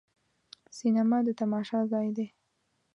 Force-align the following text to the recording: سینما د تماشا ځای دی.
سینما 0.77 1.17
د 1.25 1.29
تماشا 1.39 1.79
ځای 1.91 2.07
دی. 2.17 2.27